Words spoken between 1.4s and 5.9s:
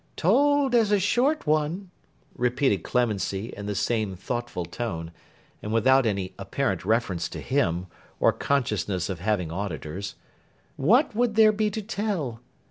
one,' repeated Clemency in the same thoughtful tone, and